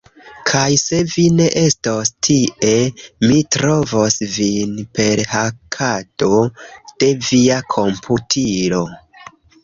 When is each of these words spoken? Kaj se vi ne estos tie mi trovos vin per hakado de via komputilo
Kaj 0.49 0.67
se 0.83 0.99
vi 1.15 1.23
ne 1.39 1.45
estos 1.63 2.11
tie 2.27 2.71
mi 3.31 3.35
trovos 3.55 4.17
vin 4.35 4.71
per 4.99 5.21
hakado 5.33 6.39
de 7.03 7.11
via 7.27 7.59
komputilo 7.75 8.81